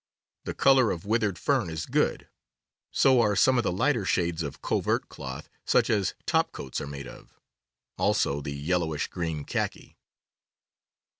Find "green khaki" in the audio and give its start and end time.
9.09-9.99